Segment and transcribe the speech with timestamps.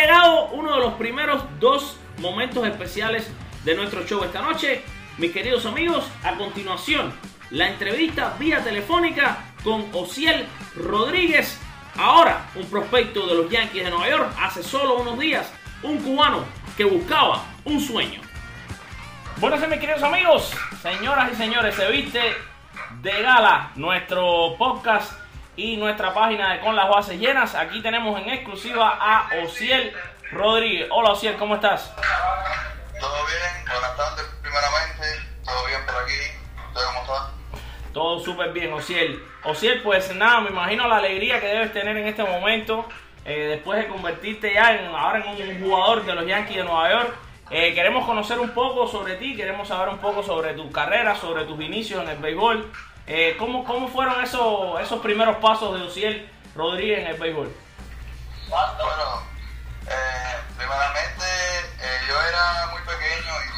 [0.00, 3.30] llegado uno de los primeros dos momentos especiales
[3.64, 4.82] de nuestro show esta noche.
[5.18, 7.12] Mis queridos amigos, a continuación,
[7.50, 10.46] la entrevista vía telefónica con Ociel
[10.76, 11.58] Rodríguez.
[11.96, 14.32] Ahora, un prospecto de los Yankees de Nueva York.
[14.40, 15.50] Hace solo unos días,
[15.82, 16.44] un cubano
[16.76, 18.20] que buscaba un sueño.
[19.38, 20.52] Bueno, mis queridos amigos,
[20.82, 22.20] señoras y señores, se viste
[23.02, 25.12] de gala nuestro podcast
[25.56, 27.54] y nuestra página de Con las Bases Llenas.
[27.54, 29.92] Aquí tenemos en exclusiva a Ociel
[30.30, 30.88] Rodríguez.
[30.90, 31.94] Hola Ociel, ¿cómo estás?
[33.00, 36.12] Todo bien, buenas tardes primeramente, todo bien por aquí,
[36.68, 37.30] ¿usted cómo está?
[37.92, 39.22] Todo súper bien, Ociel.
[39.44, 42.86] Ociel, pues nada, me imagino la alegría que debes tener en este momento,
[43.24, 46.90] eh, después de convertirte ya en, ahora en un jugador de los Yankees de Nueva
[46.90, 47.14] York.
[47.48, 51.44] Eh, queremos conocer un poco sobre ti, queremos saber un poco sobre tu carrera, sobre
[51.44, 52.72] tus inicios en el béisbol.
[53.08, 57.54] Eh, ¿cómo, ¿Cómo fueron esos, esos primeros pasos de Ociel Rodríguez en el béisbol?
[58.48, 59.22] Bueno,
[59.86, 61.24] eh, primeramente
[61.78, 63.56] eh, yo era muy pequeño y,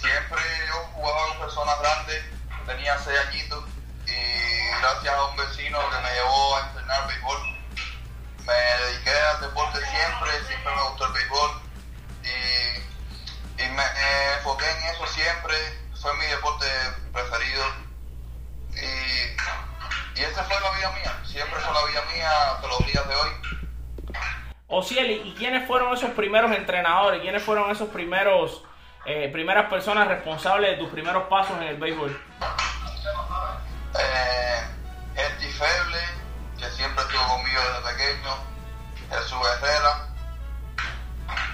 [0.00, 2.24] siempre yo jugaba con personas grandes,
[2.66, 3.64] tenía seis añitos
[4.04, 7.38] y gracias a un vecino que me llevó a entrenar béisbol,
[8.44, 11.50] me dediqué al deporte siempre, siempre me gustó el béisbol
[12.24, 13.84] y, y me
[14.38, 15.54] enfoqué en eso siempre,
[16.00, 16.66] fue mi deporte
[17.12, 17.91] preferido
[18.74, 23.08] y, y esa fue la vida mía, siempre fue la vida mía hasta los días
[23.08, 23.30] de hoy.
[24.68, 27.20] Ociel, ¿y quiénes fueron esos primeros entrenadores?
[27.20, 28.64] ¿Quiénes fueron esos primeros,
[29.04, 32.18] eh, primeras personas responsables de tus primeros pasos en el béisbol?
[33.98, 34.62] Eh,
[35.14, 36.00] Esti Feble,
[36.58, 38.34] que siempre estuvo conmigo desde pequeño,
[39.10, 40.08] Jesús Herrera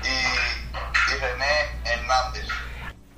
[0.05, 2.46] y, y René Hernández.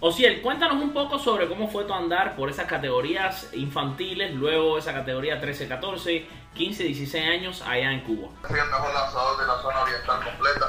[0.02, 4.94] Ociel, cuéntanos un poco sobre cómo fue tu andar por esas categorías infantiles, luego esa
[4.94, 8.30] categoría 13-14, 15-16 años allá en Cuba.
[8.44, 10.68] Fui el mejor lanzador de la zona oriental completa.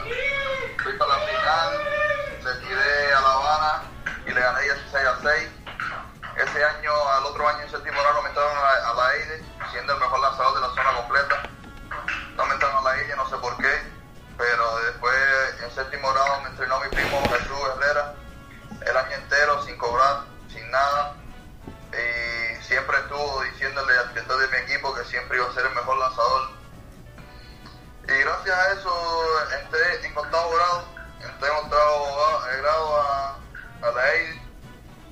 [0.84, 1.70] Fui para la final,
[2.44, 3.84] le tiré a La Habana
[4.28, 5.50] y le gané 16 a 6.
[6.36, 10.00] Ese año, al otro año en séptimo grado me entraron a la, EIDE, siendo el
[10.02, 11.44] mejor lanzador de la zona completa.
[12.36, 13.80] No me entraron a la EIDE, no sé por qué,
[14.38, 15.16] pero después
[15.64, 17.61] en séptimo grado me entrenó mi primo Jesús
[19.14, 21.16] entero sin cobrar, sin nada.
[21.92, 25.76] Y siempre estuvo diciéndole al director de mi equipo que siempre iba a ser el
[25.76, 26.50] mejor lanzador.
[28.08, 30.86] Y gracias a eso entré en octavo grado,
[31.22, 33.36] entré en octavo grado a,
[33.84, 34.42] a la EID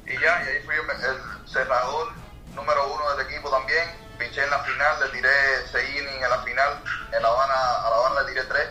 [0.10, 2.12] y ya, y ahí fui el, cerrador
[2.56, 3.88] número uno del equipo también.
[4.18, 5.30] Piché en la final, le tiré
[5.72, 6.84] 6 innings en la final,
[7.14, 8.70] en La Habana, a La Habana le tiré 3,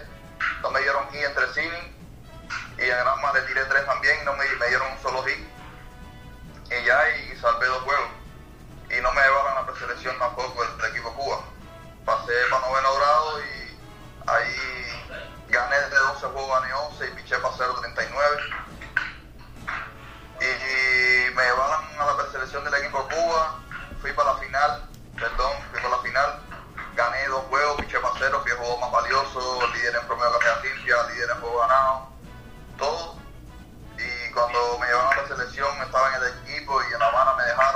[0.63, 1.88] no me dieron hit en 3 innings
[2.79, 5.58] y a Granma le tiré 3 también, no me, me dieron un solo hit
[35.59, 37.68] selección estaba en el equipo y en La Habana me dejaron,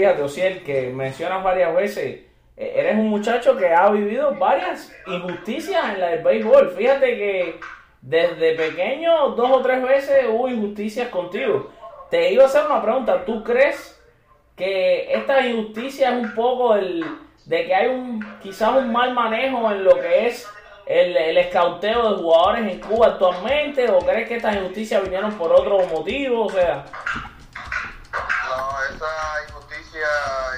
[0.00, 2.20] fíjate, Ociel, que mencionas varias veces,
[2.56, 6.70] eh, eres un muchacho que ha vivido varias injusticias en la del béisbol.
[6.70, 7.60] Fíjate que
[8.00, 11.70] desde pequeño, dos o tres veces hubo injusticias contigo.
[12.10, 14.00] Te iba a hacer una pregunta, ¿tú crees
[14.56, 17.04] que esta injusticia es un poco el,
[17.44, 20.48] de que hay un quizás un mal manejo en lo que es
[20.86, 23.90] el, el escauteo de jugadores en Cuba actualmente?
[23.90, 26.46] ¿O crees que estas injusticias vinieron por otro motivo?
[26.46, 26.86] O sea...
[28.12, 29.06] No,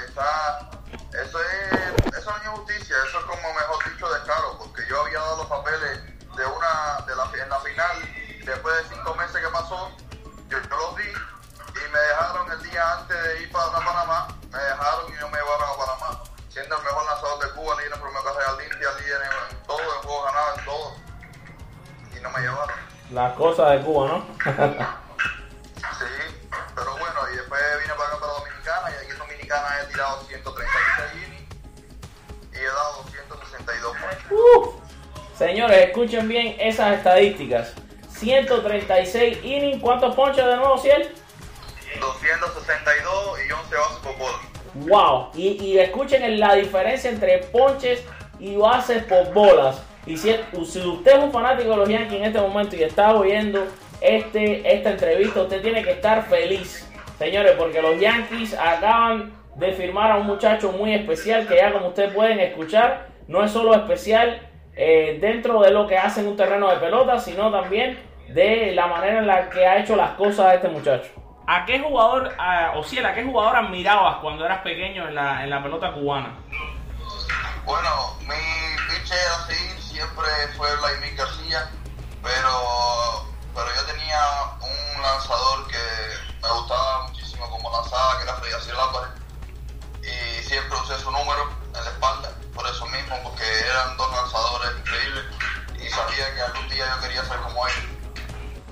[0.07, 0.71] está.
[1.13, 2.17] Eso es.
[2.17, 5.47] Eso no es injusticia, eso es como mejor dicho descaro, porque yo había dado los
[5.47, 6.01] papeles
[6.37, 7.05] de una.
[7.07, 7.97] de la, en la final,
[8.45, 9.91] después de cinco meses que pasó,
[10.49, 11.13] yo, yo los di
[11.75, 15.39] y me dejaron el día antes de ir para Panamá, me dejaron y no me
[15.39, 16.23] llevaron a Panamá.
[16.49, 19.81] Siendo el mejor lanzador de Cuba, líder en promedio carrera limpia, líder en, en todo,
[19.81, 20.95] en juego ganado, en todo.
[22.15, 22.77] Y no me llevaron.
[23.11, 24.93] Las cosas de Cuba, ¿no?
[35.53, 37.75] Señores, escuchen bien esas estadísticas.
[38.09, 41.11] 136 innings, ¿cuántos ponches de nuevo, Ciel?
[42.01, 44.39] 262 y 11 bases por bola.
[44.73, 48.03] Wow, y, y escuchen la diferencia entre ponches
[48.41, 49.83] y bases por bolas.
[50.07, 50.35] Y si,
[50.65, 53.67] si, usted es un fanático de los Yankees en este momento y está oyendo
[54.01, 56.89] este, esta entrevista, usted tiene que estar feliz,
[57.19, 61.89] señores, porque los Yankees acaban de firmar a un muchacho muy especial que ya como
[61.89, 66.37] ustedes pueden escuchar, no es solo especial eh, dentro de lo que hace en un
[66.37, 70.55] terreno de pelota, sino también de la manera en la que ha hecho las cosas
[70.55, 71.11] este muchacho.
[71.47, 72.33] ¿A qué jugador,
[72.75, 76.39] o si a qué jugador admirabas cuando eras pequeño en la, en la pelota cubana?
[77.65, 78.35] Bueno, mi
[78.89, 80.25] pitcher así siempre
[80.57, 81.69] fue Vladimir García,
[82.23, 84.19] pero, pero yo tenía
[84.61, 89.11] un lanzador que me gustaba muchísimo como lanzaba, que era Freddy Álvarez,
[90.01, 91.62] y siempre usé su número
[93.13, 95.25] mismo, porque eran dos lanzadores increíbles
[95.77, 97.85] y sabía que algún día yo quería ser como ellos.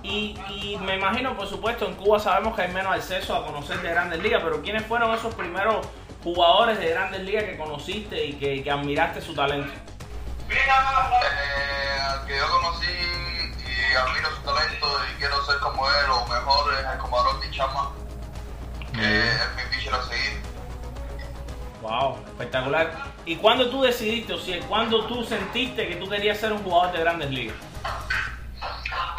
[0.03, 3.83] Y, y, me imagino, por supuesto, en Cuba sabemos que hay menos acceso a conocer
[3.83, 5.87] de grandes ligas, pero ¿quiénes fueron esos primeros
[6.25, 9.73] jugadores de grandes ligas que conociste y que, que admiraste su talento?
[10.51, 16.75] Eh, que yo conocí y admiro su talento y quiero ser como él o mejor
[16.75, 17.91] es el Comadrón Chama,
[18.95, 20.50] que es mi pitcher a seguir.
[21.81, 22.93] Wow, espectacular.
[23.25, 26.93] ¿Y cuándo tú decidiste, o sea, cuándo tú sentiste que tú querías ser un jugador
[26.93, 27.57] de grandes ligas?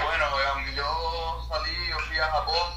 [0.03, 0.25] Bueno,
[0.75, 2.73] yo salí, yo fui a Japón,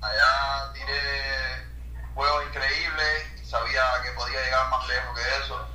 [0.00, 1.66] allá tiré
[2.14, 5.68] juegos increíbles sabía que podía llegar más lejos que eso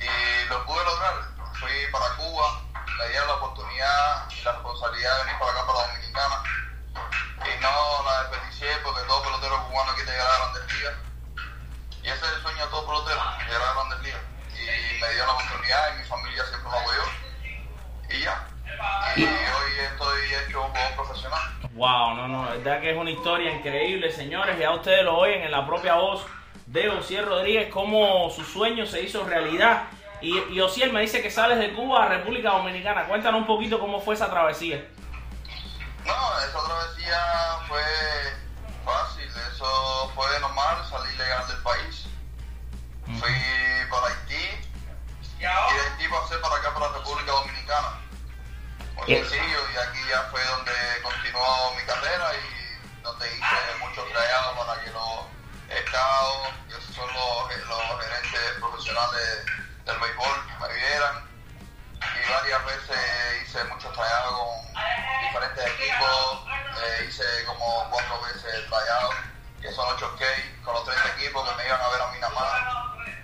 [0.00, 1.14] y lo pude lograr.
[1.60, 2.60] Fui para Cuba,
[2.98, 6.42] me dieron la oportunidad y la responsabilidad de venir para acá, para la Dominicana.
[7.46, 10.94] Y no la desperdicié porque todo pelotero cubano quiere llegar a grandes ligas.
[12.08, 14.20] Y ese es el sueño de todo pelotero, llegar a grandes ligas.
[14.54, 17.02] Y me dio la oportunidad y mi familia siempre me apoyó.
[18.08, 18.48] Y ya.
[19.16, 21.40] Y hoy estoy hecho un jugador profesional.
[21.74, 24.58] Wow, no, no, la verdad que es una historia increíble, señores.
[24.58, 26.24] Ya ustedes lo oyen en la propia voz
[26.64, 29.82] de Osiel Rodríguez, cómo su sueño se hizo realidad.
[30.22, 33.04] Y, y Osiel me dice que sales de Cuba a República Dominicana.
[33.04, 34.82] Cuéntanos un poquito cómo fue esa travesía.
[36.06, 37.20] No, esa travesía
[37.68, 37.82] fue
[38.82, 41.87] fácil, eso fue normal, salir legal del país.
[43.18, 43.34] Fui
[43.90, 44.68] para Haití.
[45.38, 48.00] Y de Haití pasé para acá, para República Dominicana.
[48.94, 50.72] Muy sencillo y aquí ya fue donde
[51.02, 55.26] continuó mi carrera y donde hice muchos trayados para que los
[55.70, 59.44] escados, que son los, los gerentes profesionales
[59.84, 61.28] del béisbol, me vieran.
[61.98, 62.98] Y varias veces
[63.42, 64.82] hice muchos trayados con
[65.22, 66.46] diferentes equipos,
[66.82, 69.10] eh, hice como cuatro veces el trayado,
[69.60, 72.34] que son 8K, con los 30 equipos que me iban a ver a mí nada
[72.34, 72.77] más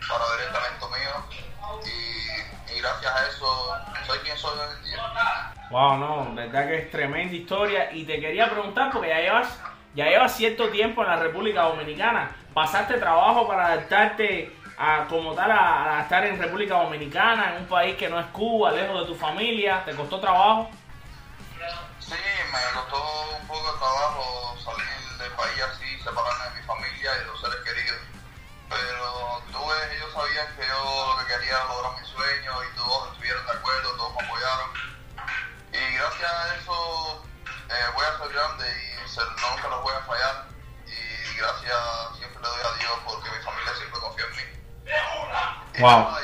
[0.08, 1.84] para ver el talento mío.
[1.84, 5.52] Y, y gracias a eso soy quien soy hoy en día.
[5.70, 7.92] Wow, no, verdad que es tremenda historia.
[7.92, 9.58] Y te quería preguntar, porque ya llevas
[9.94, 12.36] ya llevas cierto tiempo en la República Dominicana.
[12.52, 17.68] ¿Pasaste trabajo para adaptarte a, como tal a, a, estar en República Dominicana, en un
[17.68, 19.84] país que no es Cuba, lejos de tu familia?
[19.84, 20.68] ¿Te costó trabajo?
[22.00, 22.14] Sí,
[22.52, 27.18] me costó un poco de trabajo salir del país así, separarme de mi familia y
[27.20, 28.13] de los seres queridos.
[28.68, 33.12] Pero tuve, ellos sabían que yo lo que quería era lograr mi sueño y todos
[33.12, 34.70] estuvieron de acuerdo, todos me apoyaron.
[35.72, 40.00] Y gracias a eso eh, voy a ser grande y ser, nunca los voy a
[40.02, 40.46] fallar.
[40.86, 41.78] Y gracias
[42.18, 45.80] siempre le doy a Dios porque mi familia siempre confía en mí.
[45.80, 46.23] Wow.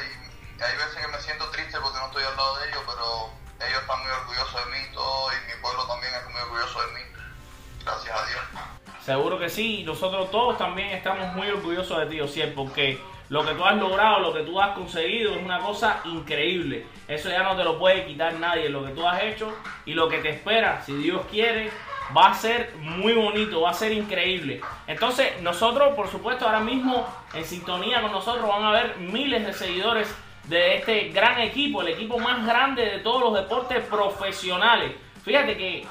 [9.11, 12.97] Seguro que sí, nosotros todos también estamos muy orgullosos de ti, Osiel, porque
[13.29, 16.87] lo que tú has logrado, lo que tú has conseguido es una cosa increíble.
[17.09, 19.53] Eso ya no te lo puede quitar nadie, lo que tú has hecho
[19.85, 21.73] y lo que te espera, si Dios quiere,
[22.17, 24.61] va a ser muy bonito, va a ser increíble.
[24.87, 29.53] Entonces, nosotros, por supuesto, ahora mismo en sintonía con nosotros van a haber miles de
[29.53, 30.15] seguidores
[30.45, 34.93] de este gran equipo, el equipo más grande de todos los deportes profesionales.
[35.25, 35.85] Fíjate que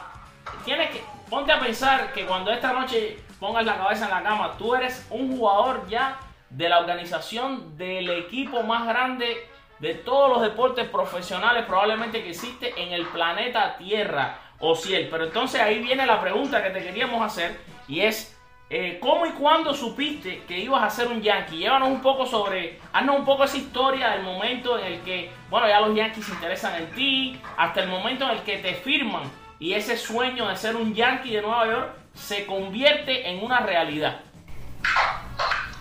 [0.64, 4.56] tienes que ponte a pensar que cuando esta noche pongas la cabeza en la cama,
[4.58, 6.20] tú eres un jugador ya
[6.50, 9.48] de la organización del equipo más grande
[9.80, 15.08] de todos los deportes profesionales probablemente que existe en el planeta Tierra o Ciel.
[15.10, 18.36] Pero entonces ahí viene la pregunta que te queríamos hacer y es
[18.72, 21.58] eh, ¿cómo y cuándo supiste que ibas a ser un Yankee?
[21.58, 25.68] Llévanos un poco sobre, haznos un poco esa historia del momento en el que, bueno,
[25.68, 29.24] ya los Yankees se interesan en ti, hasta el momento en el que te firman
[29.60, 34.22] y ese sueño de ser un Yankee de Nueva York se convierte en una realidad.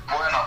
[0.07, 0.39] Bueno,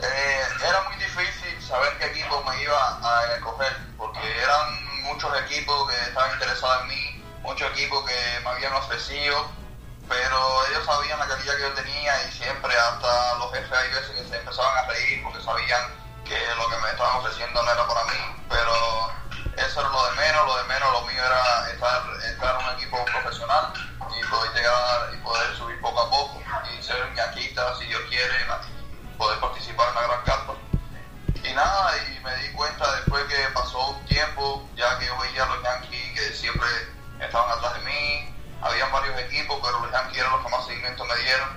[0.00, 4.70] eh, era muy difícil saber qué equipo me iba a escoger, porque era
[5.02, 9.50] muchos equipos que estaban interesados en mí, muchos equipos que me habían ofrecido,
[10.08, 14.10] pero ellos sabían la calidad que yo tenía y siempre hasta los jefes hay veces
[14.10, 15.82] que se empezaban a reír porque sabían
[16.24, 19.12] que lo que me estaban ofreciendo no era para mí, pero
[19.56, 22.02] eso era lo de menos, lo de menos, lo mío era estar,
[22.88, 23.72] equipo profesional
[24.16, 26.40] y poder llegar y poder subir poco a poco
[26.72, 30.52] y ser ñaquita si Dios quiere y poder participar en la gran carta.
[31.44, 35.44] Y nada, y me di cuenta después que pasó un tiempo, ya que yo veía
[35.44, 36.66] a los Yankees que siempre
[37.20, 41.04] estaban atrás de mí, habían varios equipos, pero los Yankees eran los que más seguimiento
[41.04, 41.48] me dieron.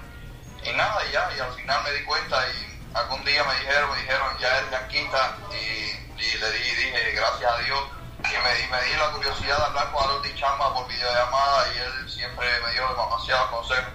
[0.63, 4.01] Y nada, ya, y al final me di cuenta y algún día me dijeron, me
[4.01, 8.00] dijeron, ya eres yanquista y, le di, dije, gracias a Dios.
[8.31, 12.09] Y me, me di la curiosidad de hablar con Harold Chamba por videollamada y él
[12.09, 13.91] siempre me dio demasiados consejos.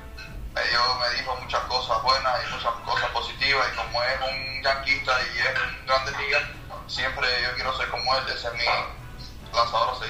[0.55, 4.63] Me, dio, me dijo muchas cosas buenas y muchas cosas positivas y como es un
[4.63, 6.39] yanquista y es un grande liga,
[6.87, 10.05] siempre yo quiero ser como él, ese es mi lanzador a.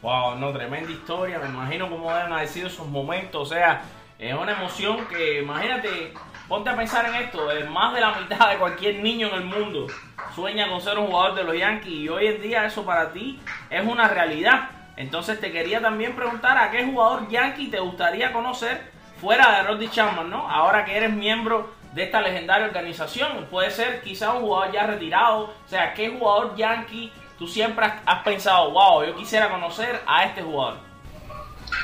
[0.00, 3.82] Wow, no, tremenda historia, me imagino cómo haber sido esos momentos, o sea,
[4.18, 6.14] es una emoción que, imagínate,
[6.48, 9.86] ponte a pensar en esto, más de la mitad de cualquier niño en el mundo
[10.34, 13.40] sueña con ser un jugador de los Yankees y hoy en día eso para ti
[13.70, 14.70] es una realidad.
[14.96, 19.88] Entonces te quería también preguntar a qué jugador Yankee te gustaría conocer fuera de Roddy
[19.88, 20.48] Chapman, ¿no?
[20.50, 25.44] Ahora que eres miembro de esta legendaria organización, puede ser quizá un jugador ya retirado,
[25.44, 30.42] o sea, ¿qué jugador Yankee tú siempre has pensado, wow, yo quisiera conocer a este
[30.42, 30.78] jugador?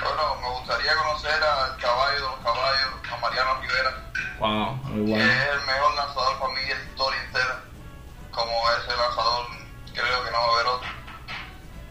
[0.02, 3.90] Bueno, me gustaría conocer al caballo de los caballos, a Mariano Rivera.
[4.38, 5.24] Wow, muy bueno.
[5.24, 7.69] Que es el mejor lanzador para mí de la historia entera.
[8.30, 9.46] Como ese lanzador,
[9.92, 10.88] creo que no va a haber otro.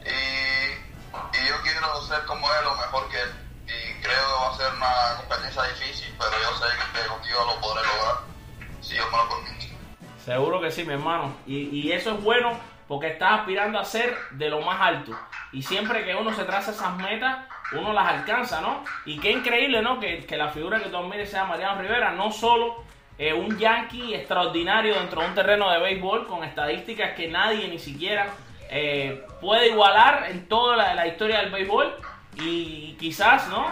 [0.05, 3.31] Y, y yo quiero ser como él o mejor que él.
[3.65, 7.61] Y creo que va a ser una competencia difícil, pero yo sé que contigo lo
[7.61, 8.15] podré lograr.
[8.81, 9.75] Si yo me lo permito.
[10.25, 11.35] Seguro que sí, mi hermano.
[11.45, 12.57] Y, y eso es bueno
[12.89, 15.15] porque estás aspirando a ser de lo más alto.
[15.51, 18.83] Y siempre que uno se traza esas metas, uno las alcanza, ¿no?
[19.05, 19.99] Y qué increíble, ¿no?
[19.99, 22.83] Que, la figura que tú admires sea Mariano Rivera, no solo
[23.19, 27.77] eh, un yankee extraordinario dentro de un terreno de béisbol con estadísticas que nadie ni
[27.77, 28.27] siquiera
[28.69, 31.95] eh, puede igualar en toda la, historia del béisbol
[32.37, 33.67] y quizás, ¿no?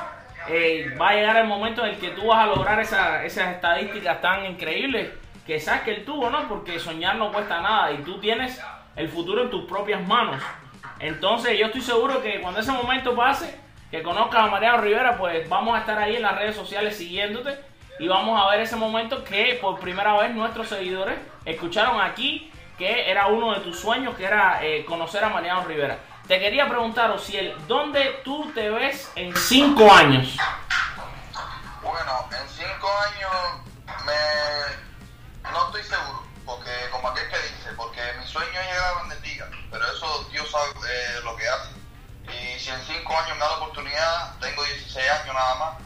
[0.50, 4.20] Eh, va a llegar el momento en el que tú vas a lograr esas estadísticas
[4.20, 5.12] tan increíbles
[5.46, 6.50] que sabes que él tuvo, ¿no?
[6.50, 8.62] Porque soñar no cuesta nada y tú tienes
[8.98, 10.44] el futuro en tus propias manos.
[11.00, 13.58] Entonces yo estoy seguro que cuando ese momento pase,
[13.92, 17.67] que conozcas a Mariano Rivera, pues vamos a estar ahí en las redes sociales siguiéndote
[18.00, 23.10] y vamos a ver ese momento que por primera vez nuestros seguidores escucharon aquí que
[23.10, 25.98] era uno de tus sueños, que era eh, conocer a Mariano Rivera.
[26.28, 30.38] Te quería preguntar, Ociel, ¿dónde tú te ves en cinco años?
[31.82, 33.64] Bueno, en cinco años
[34.06, 35.52] me...
[35.52, 39.22] no estoy seguro, porque como aquel que dice, porque mi sueño es llegar a Grandes
[39.22, 41.78] Ligas, pero eso Dios sabe eh, lo que hace
[42.28, 45.78] y si en 5 años me da la oportunidad, tengo 16 años nada más,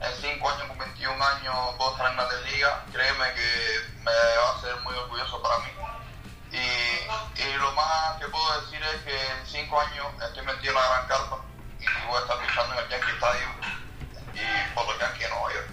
[0.00, 4.56] en 5 años con 21 años puedo estar en la liga, créeme que me va
[4.56, 5.70] a ser muy orgulloso para mí.
[6.52, 10.74] Y, y lo más que puedo decir es que en 5 años estoy metido en
[10.74, 11.38] la gran carpa
[11.80, 13.50] y voy a estar luchando en el Yankee Stadium
[14.34, 15.68] y por los Yankees de Nueva York.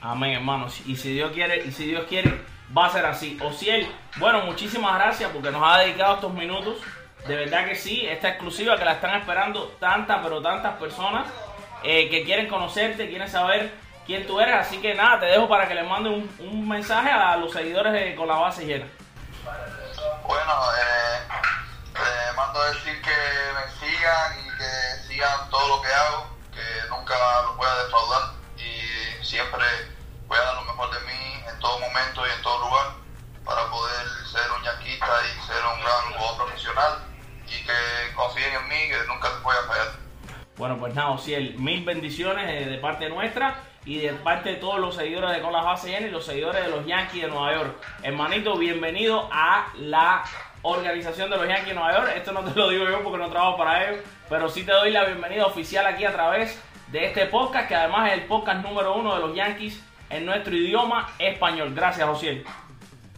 [0.00, 0.80] Amén, hermanos.
[0.86, 2.44] Y si Dios quiere, y si Dios quiere,
[2.76, 3.38] va a ser así.
[3.42, 6.78] Ociel, bueno, muchísimas gracias porque nos ha dedicado estos minutos
[7.26, 11.26] de verdad que sí, esta exclusiva que la están esperando tantas, pero tantas personas
[11.84, 13.72] eh, que quieren conocerte, quieren saber
[14.06, 14.54] quién tú eres.
[14.54, 18.14] Así que nada, te dejo para que le mande un, mensaje a los seguidores de
[18.14, 18.86] Con la Base Llena.
[20.26, 26.26] Bueno, eh, mando a decir que me sigan y que sigan todo lo que hago,
[26.52, 28.22] que nunca los voy a defraudar
[28.56, 29.64] y siempre
[30.26, 32.86] voy a dar lo mejor de mí en todo momento y en todo lugar
[33.44, 37.04] para poder ser un yaquista y ser un gran jugador profesional
[37.46, 40.03] y que confíen en mí, que nunca te voy a fallar.
[40.56, 44.78] Bueno, pues nada, Ociel, mil bendiciones eh, de parte nuestra y de parte de todos
[44.78, 47.76] los seguidores de Con las Bases y los seguidores de los Yankees de Nueva York.
[48.04, 50.22] Hermanito, bienvenido a la
[50.62, 52.12] organización de los Yankees de Nueva York.
[52.16, 54.92] Esto no te lo digo yo porque no trabajo para ellos, pero sí te doy
[54.92, 58.94] la bienvenida oficial aquí a través de este podcast, que además es el podcast número
[58.94, 61.72] uno de los Yankees en nuestro idioma español.
[61.74, 62.44] Gracias, Ociel.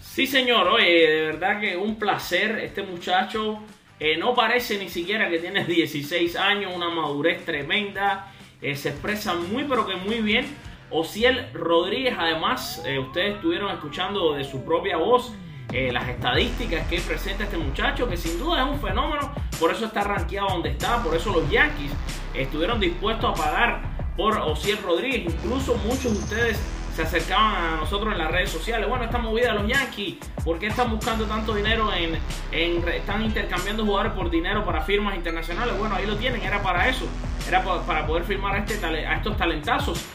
[0.00, 2.58] Sí, señor, oye, de verdad que un placer.
[2.60, 3.62] Este muchacho
[3.98, 8.32] eh, no parece ni siquiera que tiene 16 años, una madurez tremenda.
[8.60, 10.46] Eh, se expresa muy, pero que muy bien.
[10.90, 15.32] Ociel Rodríguez, además, eh, ustedes estuvieron escuchando de su propia voz
[15.68, 19.32] las estadísticas que presenta este muchacho, que sin duda es un fenómeno.
[19.58, 21.02] Por eso está rankeado donde está.
[21.02, 21.90] Por eso los Yankees
[22.32, 25.34] estuvieron dispuestos a pagar por Ociel Rodríguez.
[25.34, 26.60] Incluso muchos de ustedes
[26.96, 28.88] se acercaban a nosotros en las redes sociales.
[28.88, 32.18] Bueno, esta movida de los Yankees, ¿por qué están buscando tanto dinero en,
[32.52, 35.76] en están intercambiando jugadores por dinero para firmas internacionales?
[35.78, 37.06] Bueno, ahí lo tienen, era para eso,
[37.46, 40.06] era para poder firmar a, este, a estos talentazos.